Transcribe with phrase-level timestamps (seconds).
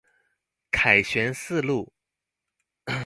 [0.71, 1.93] 凱旋四路